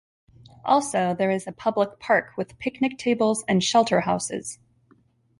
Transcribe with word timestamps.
Also, 0.65 1.13
there 1.13 1.29
is 1.29 1.45
a 1.45 1.51
public 1.51 1.99
park 1.99 2.35
with 2.35 2.57
picnic 2.57 2.97
tables 2.97 3.43
and 3.47 3.61
shelterhouses. 3.61 4.57